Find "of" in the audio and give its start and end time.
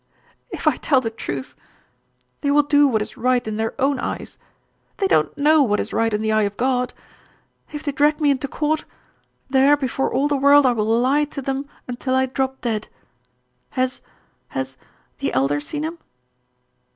6.41-6.57